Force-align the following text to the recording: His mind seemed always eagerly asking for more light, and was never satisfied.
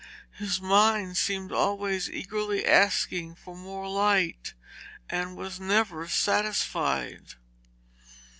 His 0.31 0.59
mind 0.59 1.15
seemed 1.15 1.51
always 1.51 2.09
eagerly 2.09 2.65
asking 2.65 3.35
for 3.35 3.55
more 3.55 3.87
light, 3.87 4.55
and 5.11 5.37
was 5.37 5.59
never 5.59 6.07
satisfied. 6.07 7.35